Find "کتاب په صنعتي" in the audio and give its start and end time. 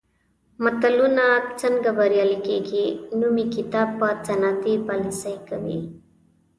3.55-4.73